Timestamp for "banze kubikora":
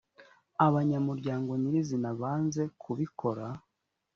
2.19-3.45